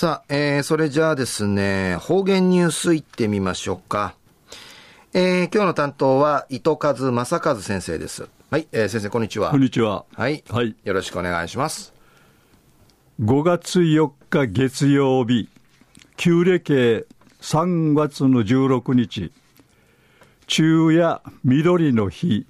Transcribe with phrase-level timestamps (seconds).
[0.00, 4.14] さあ、えー、それじゃあですね、方言ニュースいってみましょうか。
[5.12, 8.26] えー、今日の担当は、糸数正和先生です。
[8.50, 9.50] はい、えー、先生、こんにちは。
[9.50, 10.06] こんにちは。
[10.14, 10.42] はい。
[10.48, 10.74] はい。
[10.84, 11.92] よろしくお願いします。
[13.20, 15.50] 5月4日月曜日、
[16.16, 17.04] 旧暦
[17.42, 19.32] 3月の16日、
[20.46, 22.46] 昼夜緑の日、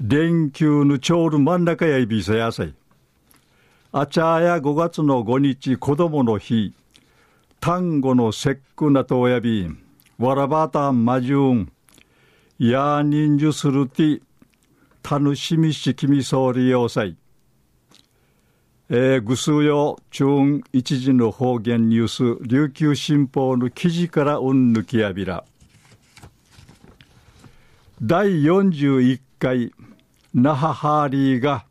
[0.00, 2.74] 連休のちょうど真ん中やいびさやさい。
[3.92, 6.74] あちゃや5月の5日子供の日、
[7.58, 9.68] 単語の節句なとやび、
[10.16, 11.72] わらばたんまじゅん、
[12.56, 14.22] やにんじゅするて、
[15.02, 17.16] 楽しみしきみそうりようさい。
[18.90, 20.24] えー、ぐすうよ、中
[20.72, 25.42] 一時の方言ニュース、琉球新報の記事からうんぬきやびら。
[28.00, 29.72] 第41回、
[30.32, 31.64] 那覇ハーリーが、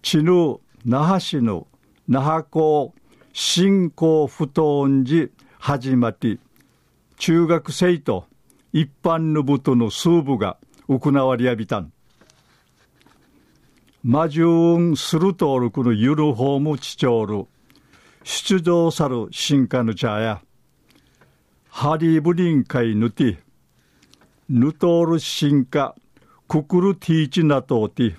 [0.00, 1.66] ちぬ那覇市の
[2.08, 2.94] 那覇港
[3.32, 6.40] 振興不当時始まり、
[7.18, 8.24] 中学生と
[8.72, 10.56] 一般の部との数部が
[10.88, 11.92] 行われやびたん。
[14.02, 17.46] 魔順するとおるくのユルフォームチチョール、
[18.24, 20.40] 出場さる進化の茶や、
[21.68, 23.38] ハリーブリン会ぬて、
[24.48, 25.94] ヌトール進化、
[26.48, 28.14] ククルティーチナトーティ、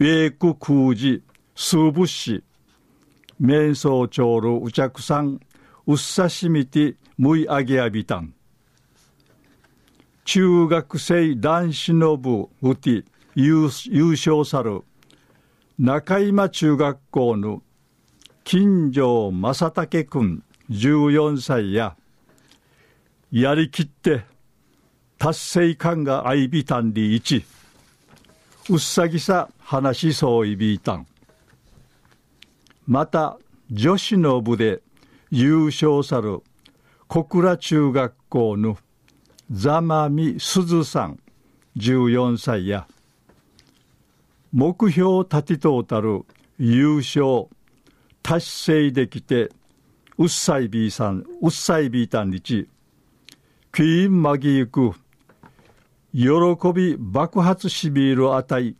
[0.00, 1.22] ウェイク空ジ、
[1.60, 2.44] 数物資、
[3.42, 5.40] 瞑想長るうちゃくさん、
[5.88, 8.32] うっさしみてむいあげやびたん。
[10.24, 14.82] 中学生男子の部うて優勝さる
[15.80, 17.64] 中今中学校の
[18.44, 21.96] 金城正武君14歳や
[23.32, 24.22] やりきって
[25.18, 27.44] 達成感が相びたんり一
[28.70, 31.06] うっさぎさ話そういびたん
[32.88, 33.38] また
[33.70, 34.80] 女子の部で
[35.30, 36.40] 優勝さる
[37.06, 38.78] 小倉中学校の
[39.50, 41.20] 座間美鈴さん
[41.76, 42.88] 14歳や
[44.54, 46.24] 目標立てとうたる
[46.58, 47.48] 優勝
[48.22, 49.50] 達成できて
[50.16, 52.70] うっさいびいさんうっさいびいたんにち
[53.70, 54.94] クイーンまぎゆく
[56.14, 56.30] 喜
[56.74, 58.76] び爆発しびるあたい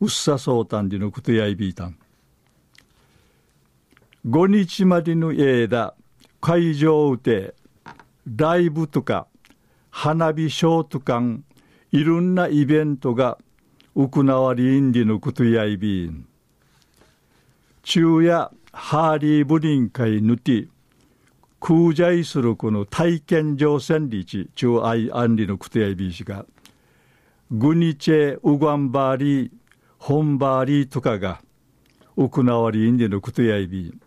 [0.00, 1.98] うっさそうたんりのことやいびいたん。
[4.30, 5.94] 5日までの間、
[6.40, 7.52] 会場で
[8.36, 9.26] ライブとか
[9.90, 11.42] 花火ショート館、
[11.90, 13.38] いろんなイベントが
[13.96, 16.26] 行われんりのことやいびん。
[17.82, 20.68] 昼夜ハーリーブリン会ぬて、
[21.58, 26.46] 空在するこの体験乗船リチ中愛アンリのことやいびんしが、
[27.50, 29.50] グニチェウガンバーリー、
[29.98, 31.42] ホンバーリーとかが
[32.16, 34.00] 行われんりのことやいびん。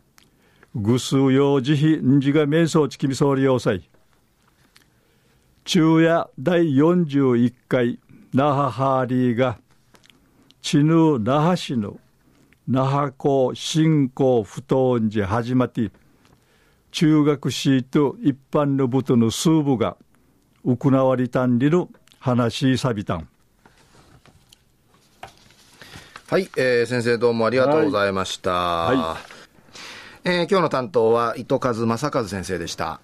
[0.75, 3.88] ぐすうよう慈悲んじが瞑想ちきみそうり要塞
[5.66, 8.00] 昼夜第41回
[8.34, 9.59] 那覇ハーリーが
[10.63, 12.00] 知ぬ那覇市の
[12.67, 15.91] 那覇港振興不当時始まって
[16.89, 19.95] 中学市と一般の部との数部が
[20.66, 21.89] 行われたんりの
[22.19, 23.28] 話さびたん。
[26.28, 28.51] はい、えー、先生どうもありがとうございました。
[28.51, 29.32] はいはい
[30.25, 33.01] えー、今日の担当は糸数正和先生でした。